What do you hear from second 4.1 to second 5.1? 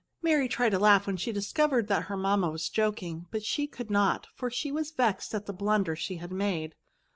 for she was